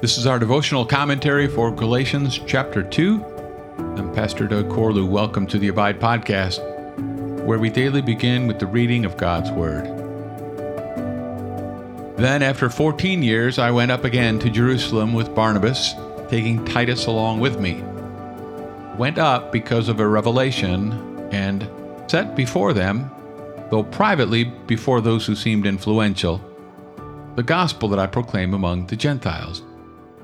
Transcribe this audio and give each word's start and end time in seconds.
This 0.00 0.16
is 0.16 0.28
our 0.28 0.38
devotional 0.38 0.86
commentary 0.86 1.48
for 1.48 1.72
Galatians 1.72 2.38
chapter 2.46 2.84
2. 2.84 3.20
I'm 3.96 4.14
Pastor 4.14 4.46
Doug 4.46 4.68
Corlew. 4.68 5.08
Welcome 5.08 5.44
to 5.48 5.58
the 5.58 5.66
Abide 5.66 5.98
Podcast, 5.98 6.60
where 7.44 7.58
we 7.58 7.68
daily 7.68 8.00
begin 8.00 8.46
with 8.46 8.60
the 8.60 8.66
reading 8.68 9.04
of 9.04 9.16
God's 9.16 9.50
Word. 9.50 9.86
Then, 12.16 12.44
after 12.44 12.70
14 12.70 13.24
years, 13.24 13.58
I 13.58 13.72
went 13.72 13.90
up 13.90 14.04
again 14.04 14.38
to 14.38 14.50
Jerusalem 14.50 15.14
with 15.14 15.34
Barnabas, 15.34 15.94
taking 16.28 16.64
Titus 16.64 17.06
along 17.06 17.40
with 17.40 17.58
me. 17.58 17.82
Went 18.96 19.18
up 19.18 19.50
because 19.50 19.88
of 19.88 19.98
a 19.98 20.06
revelation 20.06 20.92
and 21.32 21.68
set 22.08 22.36
before 22.36 22.72
them, 22.72 23.10
though 23.72 23.82
privately 23.82 24.44
before 24.44 25.00
those 25.00 25.26
who 25.26 25.34
seemed 25.34 25.66
influential, 25.66 26.40
the 27.34 27.42
gospel 27.42 27.88
that 27.88 27.98
I 27.98 28.06
proclaim 28.06 28.54
among 28.54 28.86
the 28.86 28.96
Gentiles 28.96 29.62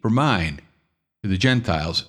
for 0.00 0.10
mine 0.10 0.60
to 1.22 1.28
the 1.28 1.38
Gentiles. 1.38 2.06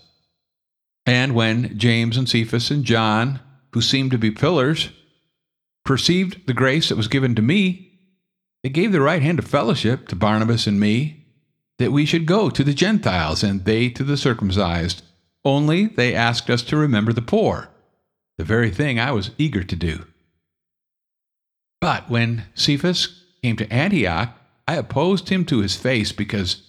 And 1.06 1.34
when 1.34 1.78
James 1.78 2.18
and 2.18 2.30
Cephas 2.30 2.70
and 2.70 2.84
John, 2.84 3.40
who 3.74 3.82
seemed 3.82 4.12
to 4.12 4.18
be 4.18 4.32
pillars, 4.32 4.90
perceived 5.84 6.46
the 6.46 6.54
grace 6.54 6.90
that 6.90 6.98
was 6.98 7.08
given 7.08 7.36
to 7.36 7.42
me, 7.42 7.92
they 8.64 8.70
gave 8.70 8.92
the 8.92 9.02
right 9.02 9.22
hand 9.22 9.40
of 9.40 9.46
fellowship 9.46 10.08
to 10.10 10.16
Barnabas 10.16 10.68
and 10.68 10.80
me, 10.80 11.26
that 11.80 11.92
we 11.92 12.06
should 12.06 12.26
go 12.26 12.50
to 12.50 12.64
the 12.64 12.74
Gentiles 12.74 13.42
and 13.42 13.66
they 13.66 13.90
to 13.90 14.04
the 14.04 14.18
circumcised. 14.18 15.02
Only 15.46 15.88
they 15.88 16.14
asked 16.14 16.50
us 16.50 16.62
to 16.64 16.78
remember 16.78 17.14
the 17.14 17.22
poor, 17.22 17.70
the 18.38 18.44
very 18.44 18.70
thing 18.70 19.00
I 19.00 19.12
was 19.12 19.32
eager 19.38 19.64
to 19.64 19.76
do. 19.76 20.06
But 21.80 22.10
when 22.10 22.46
Cephas 22.54 23.24
came 23.42 23.56
to 23.56 23.72
Antioch, 23.74 24.38
I 24.68 24.76
opposed 24.76 25.30
him 25.30 25.46
to 25.46 25.60
his 25.60 25.76
face 25.76 26.12
because 26.12 26.69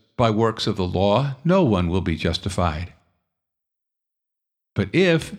by 0.17 0.29
works 0.29 0.67
of 0.67 0.75
the 0.77 0.87
law, 0.87 1.35
no 1.43 1.63
one 1.63 1.89
will 1.89 2.01
be 2.01 2.15
justified. 2.15 2.93
But 4.73 4.89
if, 4.93 5.35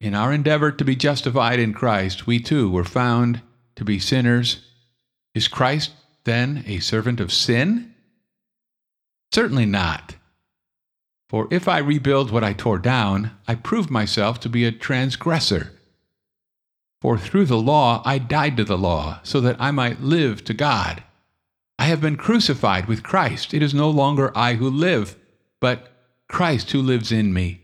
in 0.00 0.14
our 0.14 0.32
endeavor 0.32 0.72
to 0.72 0.84
be 0.84 0.96
justified 0.96 1.58
in 1.58 1.74
Christ, 1.74 2.26
we 2.26 2.40
too 2.40 2.70
were 2.70 2.84
found 2.84 3.42
to 3.76 3.84
be 3.84 3.98
sinners, 3.98 4.66
is 5.34 5.48
Christ 5.48 5.92
then 6.24 6.64
a 6.66 6.78
servant 6.78 7.20
of 7.20 7.32
sin? 7.32 7.94
Certainly 9.32 9.66
not. 9.66 10.16
For 11.28 11.48
if 11.50 11.66
I 11.66 11.78
rebuild 11.78 12.30
what 12.30 12.44
I 12.44 12.52
tore 12.52 12.78
down, 12.78 13.30
I 13.48 13.54
prove 13.54 13.90
myself 13.90 14.38
to 14.40 14.50
be 14.50 14.66
a 14.66 14.72
transgressor. 14.72 15.72
For 17.00 17.16
through 17.16 17.46
the 17.46 17.56
law 17.56 18.02
I 18.04 18.18
died 18.18 18.56
to 18.58 18.64
the 18.64 18.76
law, 18.76 19.20
so 19.22 19.40
that 19.40 19.56
I 19.58 19.70
might 19.70 20.02
live 20.02 20.44
to 20.44 20.54
God. 20.54 21.02
I 21.82 21.86
have 21.86 22.00
been 22.00 22.14
crucified 22.14 22.86
with 22.86 23.02
Christ. 23.02 23.52
It 23.52 23.60
is 23.60 23.74
no 23.74 23.90
longer 23.90 24.30
I 24.36 24.54
who 24.54 24.70
live, 24.70 25.16
but 25.60 25.88
Christ 26.28 26.70
who 26.70 26.80
lives 26.80 27.10
in 27.10 27.34
me. 27.34 27.62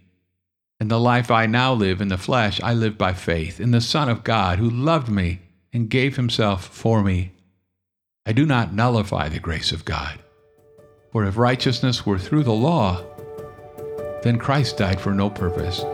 And 0.81 0.91
the 0.91 0.99
life 0.99 1.31
I 1.31 1.47
now 1.47 1.73
live 1.73 2.01
in 2.01 2.09
the 2.09 2.19
flesh, 2.19 2.61
I 2.61 2.75
live 2.75 2.99
by 2.99 3.13
faith 3.13 3.61
in 3.61 3.71
the 3.71 3.81
Son 3.81 4.09
of 4.09 4.25
God 4.25 4.59
who 4.59 4.69
loved 4.69 5.09
me 5.09 5.43
and 5.73 5.89
gave 5.89 6.17
himself 6.17 6.67
for 6.67 7.05
me. 7.05 7.31
I 8.27 8.33
do 8.33 8.45
not 8.45 8.75
nullify 8.75 9.29
the 9.29 9.39
grace 9.39 9.71
of 9.71 9.85
God. 9.85 10.19
For 11.13 11.25
if 11.25 11.37
righteousness 11.37 12.05
were 12.05 12.19
through 12.19 12.43
the 12.43 12.51
law, 12.51 13.05
then 14.25 14.37
Christ 14.37 14.79
died 14.79 15.01
for 15.01 15.15
no 15.15 15.31
purpose. 15.31 15.85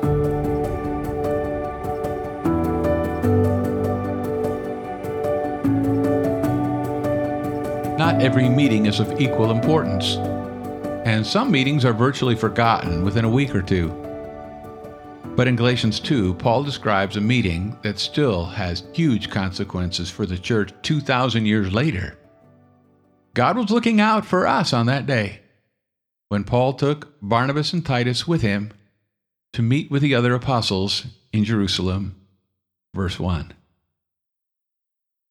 Not 8.14 8.22
every 8.22 8.48
meeting 8.48 8.86
is 8.86 9.00
of 9.00 9.20
equal 9.20 9.50
importance, 9.50 10.14
and 11.04 11.26
some 11.26 11.50
meetings 11.50 11.84
are 11.84 11.92
virtually 11.92 12.36
forgotten 12.36 13.04
within 13.04 13.25
a 13.25 13.28
week 13.28 13.52
or 13.56 13.60
two. 13.60 13.88
But 15.34 15.48
in 15.48 15.56
Galatians 15.56 15.98
2, 15.98 16.34
Paul 16.34 16.62
describes 16.62 17.16
a 17.16 17.20
meeting 17.20 17.76
that 17.82 17.98
still 17.98 18.44
has 18.44 18.84
huge 18.92 19.30
consequences 19.30 20.10
for 20.10 20.26
the 20.26 20.38
church 20.38 20.72
2,000 20.82 21.44
years 21.44 21.72
later. 21.72 22.16
God 23.34 23.56
was 23.56 23.72
looking 23.72 24.00
out 24.00 24.25
for 24.25 24.46
us 24.46 24.72
on 24.72 24.87
that 24.87 25.06
day 25.06 25.40
when 26.28 26.44
Paul 26.44 26.75
took 26.75 27.20
Barnabas 27.20 27.72
and 27.72 27.84
Titus 27.84 28.28
with 28.28 28.43
him 28.43 28.70
to 29.55 29.60
meet 29.60 29.90
with 29.90 30.02
the 30.02 30.14
other 30.14 30.34
apostles 30.37 31.06
in 31.32 31.43
Jerusalem. 31.43 32.14
Verse 32.94 33.19
1. 33.19 33.52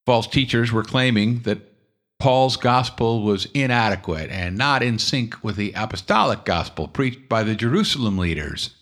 False 0.04 0.26
teachers 0.26 0.70
were 0.70 0.84
claiming 0.84 1.40
that 1.44 1.73
Paul's 2.24 2.56
gospel 2.56 3.22
was 3.22 3.48
inadequate 3.52 4.30
and 4.30 4.56
not 4.56 4.82
in 4.82 4.98
sync 4.98 5.44
with 5.44 5.56
the 5.56 5.74
apostolic 5.76 6.46
gospel 6.46 6.88
preached 6.88 7.28
by 7.28 7.42
the 7.42 7.54
Jerusalem 7.54 8.16
leaders. 8.16 8.76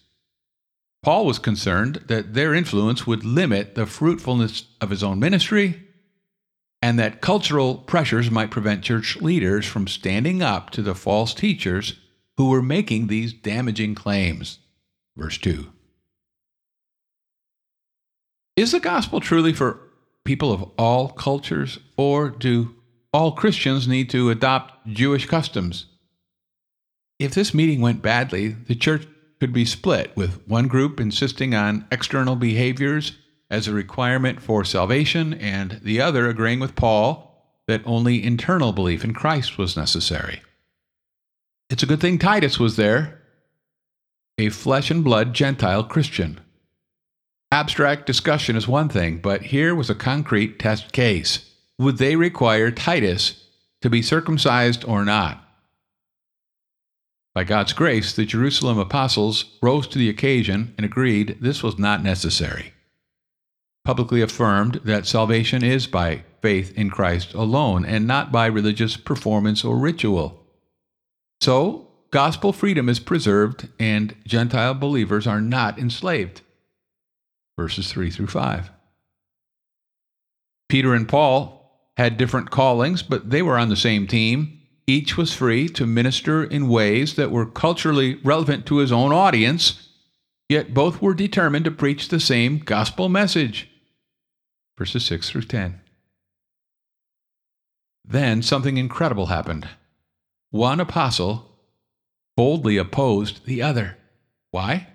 Paul 1.03 1.27
was 1.27 1.41
concerned 1.41 2.05
that 2.07 2.35
their 2.35 2.55
influence 2.55 3.05
would 3.05 3.25
limit 3.25 3.75
the 3.75 3.85
fruitfulness 3.85 4.67
of 4.81 4.91
his 4.91 5.03
own 5.03 5.19
ministry 5.19 5.83
and 6.81 7.01
that 7.01 7.21
cultural 7.21 7.79
pressures 7.79 8.31
might 8.31 8.53
prevent 8.53 8.85
church 8.85 9.17
leaders 9.17 9.67
from 9.67 9.89
standing 9.89 10.41
up 10.41 10.71
to 10.71 10.81
the 10.81 10.95
false 10.95 11.35
teachers 11.35 11.99
who 12.37 12.49
were 12.49 12.63
making 12.63 13.09
these 13.09 13.33
damaging 13.33 13.97
claims. 13.97 14.61
Verse 15.17 15.37
2. 15.39 15.67
Is 18.55 18.71
the 18.71 18.79
gospel 18.79 19.19
truly 19.19 19.53
for 19.53 19.81
people 20.25 20.53
of 20.53 20.63
all 20.79 21.09
cultures, 21.09 21.81
or 21.97 22.31
do 22.31 22.77
all 23.13 23.33
Christians 23.33 23.87
need 23.87 24.09
to 24.11 24.31
adopt 24.31 24.87
Jewish 24.87 25.27
customs. 25.27 25.87
if 27.19 27.35
this 27.35 27.55
meeting 27.55 27.81
went 27.81 28.03
badly, 28.03 28.49
the 28.49 28.75
church 28.75 29.07
could 29.39 29.53
be 29.53 29.65
split, 29.65 30.17
with 30.17 30.47
one 30.49 30.67
group 30.67 30.99
insisting 30.99 31.55
on 31.55 31.87
external 31.93 32.37
behaviors 32.37 33.13
as 33.51 33.69
a 33.69 33.73
requirement 33.73 34.41
for 34.41 34.65
salvation, 34.65 35.35
and 35.35 35.81
the 35.83 36.01
other 36.01 36.29
agreeing 36.29 36.59
with 36.59 36.75
Paul 36.75 37.33
that 37.69 37.83
only 37.85 38.25
internal 38.25 38.73
belief 38.73 39.05
in 39.05 39.15
Christ 39.15 39.59
was 39.59 39.77
necessary. 39.77 40.43
It's 41.71 41.83
a 41.83 41.87
good 41.87 42.01
thing 42.01 42.19
Titus 42.19 42.59
was 42.59 42.77
there, 42.77 43.23
a 44.39 44.49
flesh 44.49 44.91
and 44.91 45.05
blood 45.05 45.35
Gentile 45.35 45.85
Christian. 45.85 46.41
Abstract 47.51 48.07
discussion 48.07 48.57
is 48.57 48.67
one 48.67 48.89
thing, 48.89 49.19
but 49.19 49.43
here 49.43 49.75
was 49.75 49.91
a 49.91 49.95
concrete 49.95 50.59
test 50.59 50.93
case. 50.93 51.52
Would 51.83 51.99
they 51.99 52.15
require 52.15 52.71
Titus 52.71 53.45
to 53.81 53.91
be 53.91 54.03
circumcised 54.03 54.85
or 54.85 55.05
not? 55.05 55.45
By 57.35 57.43
God's 57.43 57.73
grace, 57.73 58.15
the 58.15 58.25
Jerusalem 58.25 58.79
apostles 58.79 59.59
rose 59.61 59.89
to 59.89 59.99
the 59.99 60.09
occasion 60.09 60.75
and 60.77 60.87
agreed 60.87 61.39
this 61.41 61.61
was 61.61 61.81
not 61.81 62.05
necessary. 62.05 62.73
Publicly 63.85 64.23
affirmed 64.23 64.81
that 64.85 65.07
salvation 65.07 65.65
is 65.65 65.89
by 65.89 66.23
faith 66.41 66.73
in 66.79 66.89
Christ 66.89 67.35
alone 67.35 67.85
and 67.85 68.07
not 68.07 68.31
by 68.31 68.47
religious 68.47 68.97
performance 68.97 69.65
or 69.65 69.77
ritual. 69.77 70.47
So, 71.41 71.89
gospel 72.13 72.53
freedom 72.53 72.89
is 72.89 73.01
preserved 73.01 73.71
and 73.81 74.15
Gentile 74.25 74.75
believers 74.75 75.27
are 75.27 75.41
not 75.41 75.81
enslaved. 75.81 76.43
Verses 77.59 77.91
3 77.91 78.09
through 78.09 78.29
5. 78.29 78.71
Peter 80.69 80.95
and 80.95 81.09
Paul 81.09 81.62
had 81.97 82.17
different 82.17 82.51
callings, 82.51 83.03
but 83.03 83.31
they 83.31 83.43
were 83.43 83.59
on 83.59 83.69
the 83.69 83.77
same 83.77 84.07
team. 84.07 84.61
Each 84.87 85.17
was 85.17 85.35
free 85.35 85.69
to 85.71 85.87
minister 85.87 86.43
in 86.43 86.69
ways 86.69 87.15
that 87.15 87.31
were 87.31 87.47
culturally 87.47 88.17
relevant 88.25 88.67
to 88.67 88.79
his 88.79 88.91
own 88.91 89.13
audience, 89.13 89.89
yet 90.49 90.75
both 90.75 91.01
were 91.01 91.15
determined 91.15 91.65
to 91.67 91.71
preach 91.71 92.09
the 92.09 92.21
same 92.21 92.59
gospel 92.59 93.09
message. 93.09 93.69
Verses 94.79 95.05
6 95.05 95.31
through 95.31 95.43
10. 95.43 95.81
Then 98.05 98.43
something 98.43 98.77
incredible 98.77 99.27
happened. 99.27 99.69
One 100.51 100.81
apostle 100.81 101.53
boldly 102.37 102.77
opposed 102.77 103.47
the 103.47 103.63
other. 103.63 103.97
Why? 104.51 104.89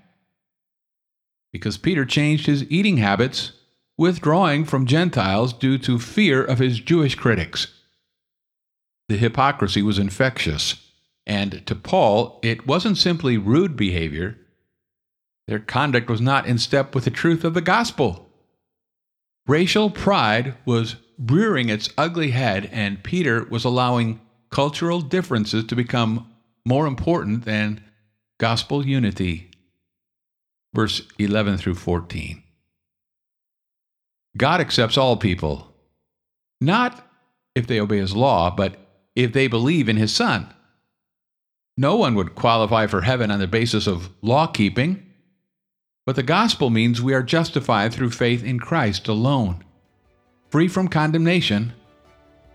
Because 1.51 1.77
Peter 1.77 2.05
changed 2.05 2.45
his 2.45 2.69
eating 2.69 2.97
habits, 2.97 3.53
withdrawing 3.97 4.63
from 4.63 4.85
Gentiles 4.85 5.53
due 5.53 5.77
to 5.79 5.97
fear 5.99 6.43
of 6.43 6.59
his 6.59 6.79
Jewish 6.79 7.15
critics. 7.15 7.67
The 9.09 9.17
hypocrisy 9.17 9.81
was 9.81 9.97
infectious, 9.97 10.91
and 11.25 11.65
to 11.65 11.75
Paul, 11.75 12.39
it 12.43 12.67
wasn't 12.67 12.97
simply 12.97 13.37
rude 13.37 13.75
behavior. 13.75 14.37
Their 15.47 15.59
conduct 15.59 16.09
was 16.09 16.21
not 16.21 16.45
in 16.45 16.57
step 16.57 16.93
with 16.93 17.05
the 17.05 17.11
truth 17.11 17.43
of 17.43 17.53
the 17.53 17.61
gospel. 17.61 18.29
Racial 19.47 19.89
pride 19.89 20.55
was 20.65 20.97
rearing 21.17 21.69
its 21.69 21.89
ugly 21.97 22.31
head, 22.31 22.69
and 22.71 23.03
Peter 23.03 23.45
was 23.45 23.63
allowing 23.63 24.19
cultural 24.51 25.01
differences 25.01 25.63
to 25.65 25.75
become 25.75 26.31
more 26.65 26.85
important 26.85 27.45
than 27.45 27.81
gospel 28.39 28.85
unity. 28.85 29.49
Verse 30.73 31.01
11 31.17 31.57
through 31.57 31.75
14. 31.75 32.43
God 34.35 34.61
accepts 34.61 34.97
all 34.97 35.17
people, 35.17 35.73
not 36.59 37.07
if 37.55 37.67
they 37.67 37.79
obey 37.79 37.97
his 37.97 38.15
law, 38.15 38.49
but 38.49 38.75
if 39.15 39.33
they 39.33 39.47
believe 39.47 39.89
in 39.89 39.97
his 39.97 40.13
Son. 40.13 40.53
No 41.75 41.95
one 41.95 42.15
would 42.15 42.35
qualify 42.35 42.87
for 42.87 43.01
heaven 43.01 43.31
on 43.31 43.39
the 43.39 43.47
basis 43.47 43.87
of 43.87 44.09
law 44.21 44.47
keeping, 44.47 45.03
but 46.05 46.15
the 46.15 46.23
gospel 46.23 46.69
means 46.69 47.01
we 47.01 47.13
are 47.13 47.23
justified 47.23 47.93
through 47.93 48.11
faith 48.11 48.43
in 48.43 48.59
Christ 48.59 49.07
alone. 49.07 49.63
Free 50.49 50.67
from 50.67 50.87
condemnation, 50.87 51.73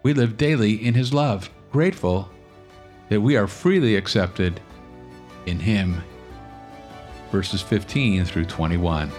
we 0.02 0.14
live 0.14 0.36
daily 0.36 0.74
in 0.74 0.94
his 0.94 1.12
love, 1.12 1.50
grateful 1.70 2.30
that 3.10 3.20
we 3.20 3.36
are 3.36 3.46
freely 3.46 3.94
accepted 3.94 4.60
in 5.46 5.60
him. 5.60 6.02
Verses 7.30 7.60
15 7.60 8.24
through 8.24 8.46
21. 8.46 9.10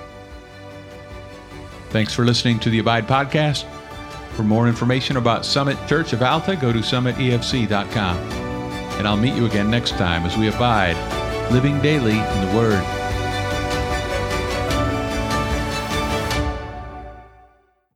Thanks 1.94 2.12
for 2.12 2.26
listening 2.26 2.60
to 2.62 2.72
the 2.72 2.80
Abide 2.80 3.08
Podcast. 3.08 3.66
For 4.32 4.42
more 4.42 4.68
information 4.68 5.18
about 5.18 5.46
Summit 5.46 5.78
Church 5.88 6.12
of 6.12 6.24
Alta, 6.24 6.56
go 6.56 6.74
to 6.74 6.80
summitefc.com. 6.80 8.18
And 8.98 9.08
I'll 9.08 9.16
meet 9.16 9.36
you 9.36 9.46
again 9.46 9.70
next 9.70 9.92
time 9.92 10.26
as 10.26 10.36
we 10.36 10.48
abide, 10.48 10.98
living 11.52 11.80
daily 11.84 12.18
in 12.18 12.48
the 12.48 12.54
Word. 12.56 13.03